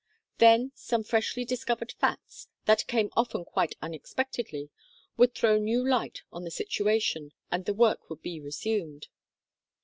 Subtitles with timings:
[0.39, 4.71] Then some freshly discovered facts, that came often quite unexpectedly,
[5.15, 9.09] would throw new light on the situation, and the work would be resumed.